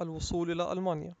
[0.00, 1.14] الوصول إلى ألمانيا.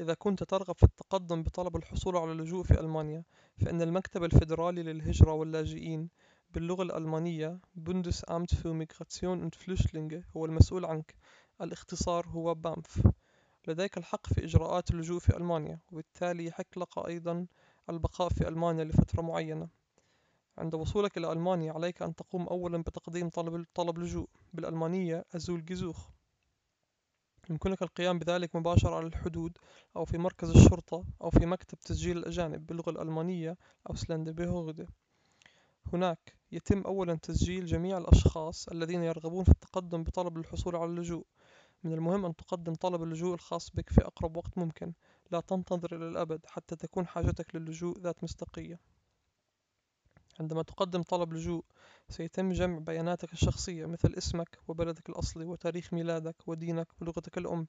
[0.00, 3.24] إذا كنت ترغب في التقدم بطلب الحصول على اللجوء في ألمانيا
[3.56, 6.08] فإن المكتب الفيدرالي للهجرة واللاجئين
[6.50, 11.14] باللغة الألمانية Bundesamt für Migration und Flüchtlinge هو المسؤول عنك.
[11.60, 13.06] الاختصار هو بامف
[13.68, 17.46] لديك الحق في إجراءات اللجوء في ألمانيا وبالتالي يحق لك أيضاً
[17.90, 19.68] البقاء في ألمانيا لفترة معينة.
[20.58, 23.28] عند وصولك إلى ألمانيا عليك أن تقوم أولاً بتقديم
[23.74, 24.28] طلب لجوء.
[24.52, 26.17] بالألمانية Asylgesuch
[27.50, 29.58] يمكنك القيام بذلك مباشرة على الحدود
[29.96, 33.56] أو في مركز الشرطة أو في مكتب تسجيل الأجانب باللغة الألمانية
[33.92, 34.86] Ausländerbehörde
[35.92, 41.24] هناك يتم أولاً تسجيل جميع الأشخاص الذين يرغبون في التقدم بطلب للحصول على اللجوء.
[41.84, 44.92] من المهم أن تقدم طلب اللجوء الخاص بك في أقرب وقت ممكن.
[45.30, 48.78] لا تنتظر إلى الأبد حتى تكون حاجتك للجوء ذات مصداقية.
[50.40, 51.64] عندما تقدم طلب لجوء
[52.08, 57.66] سيتم جمع بياناتك الشخصية مثل اسمك وبلدك الأصلي وتاريخ ميلادك ودينك ولغتك الأم.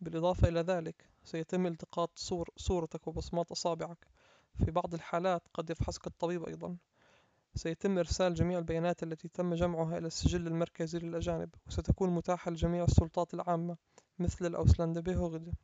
[0.00, 4.06] بالإضافة إلى ذلك سيتم التقاط صور صورتك وبصمات أصابعك.
[4.64, 6.76] في بعض الحالات قد يفحصك الطبيب أيضا.
[7.54, 13.34] سيتم إرسال جميع البيانات التي تم جمعها إلى السجل المركزي للأجانب وستكون متاحة لجميع السلطات
[13.34, 13.76] العامة
[14.18, 15.54] مثل الأوسلندبهوغد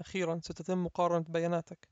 [0.00, 1.88] أخيرا ستتم مقارنة بياناتك.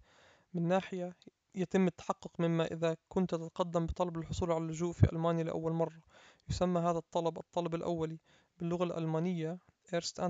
[0.54, 1.16] من ناحية
[1.56, 6.00] يتم التحقق مما إذا كنت تتقدم بطلب الحصول على اللجوء في ألمانيا لأول مرة.
[6.48, 8.18] يسمى هذا الطلب الطلب الأولي
[8.58, 9.58] باللغة الألمانية
[9.94, 10.22] Erst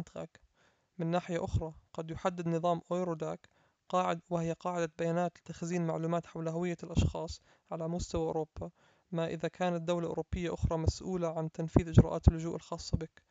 [0.98, 3.48] من ناحية أخرى قد يحدد نظام أويروداك
[3.88, 8.70] قاعد وهي قاعدة بيانات لتخزين معلومات حول هوية الأشخاص على مستوى أوروبا
[9.12, 13.22] ما إذا كانت دولة أوروبية أخرى مسؤولة عن تنفيذ إجراءات اللجوء الخاصة بك.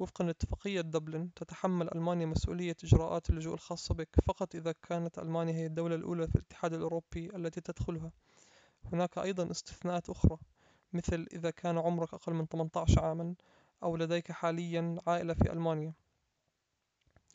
[0.00, 5.66] وفقًا لاتفاقية دبلن تتحمل ألمانيا مسؤولية إجراءات اللجوء الخاصة بك فقط إذا كانت ألمانيا هي
[5.66, 8.12] الدولة الأولى في الاتحاد الأوروبي التي تدخلها.
[8.92, 10.38] هناك أيضًا استثناءات أخرى
[10.92, 13.34] مثل إذا كان عمرك أقل من 18 عامًا
[13.82, 15.92] أو لديك حاليًا عائلة في ألمانيا.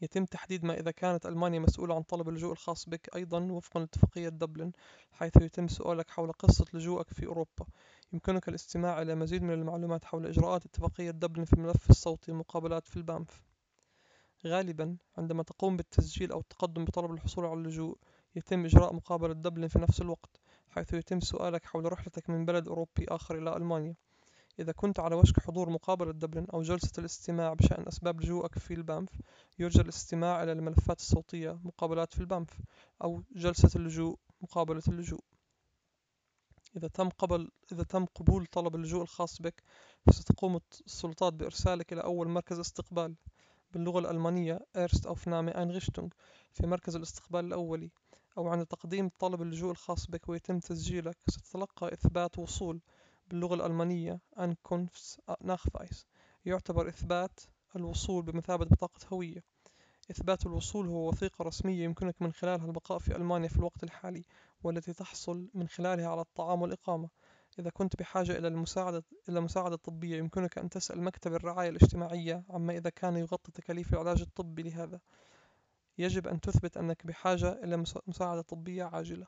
[0.01, 4.29] يتم تحديد ما إذا كانت ألمانيا مسؤولة عن طلب اللجوء الخاص بك أيضًا وفقًا لاتفاقية
[4.29, 4.71] دبلن
[5.11, 7.65] حيث يتم سؤالك حول قصة لجوءك في أوروبا.
[8.13, 12.97] يمكنك الاستماع إلى مزيد من المعلومات حول إجراءات اتفاقية دبلن في الملف الصوتي مقابلات في
[12.97, 13.43] ال BAMF.
[14.47, 17.97] غالبًا عندما تقوم بالتسجيل أو التقدم بطلب الحصول على اللجوء
[18.35, 23.05] يتم إجراء مقابلة دبلن في نفس الوقت حيث يتم سؤالك حول رحلتك من بلد أوروبي
[23.09, 23.95] آخر إلى ألمانيا.
[24.59, 29.09] إذا كنت على وشك حضور مقابلة دبلن أو جلسة الاستماع بشأن أسباب لجوءك في البانف
[29.59, 32.49] يرجى الاستماع إلى الملفات الصوتية مقابلات في ال BAMF
[33.03, 35.23] أو جلسة اللجوء مقابلة اللجوء.
[36.77, 39.63] إذا تم قبل إذا تم قبول طلب اللجوء الخاص بك
[40.05, 43.15] فستقوم السلطات بإرسالك إلى أول مركز استقبال
[43.71, 46.09] باللغة الألمانية Erst Aufnahme Einrichtung
[46.53, 47.89] في مركز الاستقبال الأولي.
[48.37, 52.81] أو عند تقديم طلب اللجوء الخاص بك ويتم تسجيلك ستتلقى إثبات وصول
[53.27, 56.05] باللغة الألمانية Ankunftsnachweis
[56.45, 57.39] يعتبر إثبات
[57.75, 59.43] الوصول بمثابة بطاقة هوية.
[60.11, 64.23] إثبات الوصول هو وثيقة رسمية يمكنك من خلالها البقاء في ألمانيا في الوقت الحالي
[64.63, 67.09] والتي تحصل من خلالها على الطعام والإقامة.
[67.59, 72.77] إذا كنت بحاجة إلى المساعدة إلى مساعدة طبية يمكنك أن تسأل مكتب الرعاية الاجتماعية عما
[72.77, 74.99] إذا كان يغطي تكاليف العلاج الطبي لهذا.
[75.97, 79.25] يجب أن تثبت أنك بحاجة إلى مساعدة طبية عاجلة.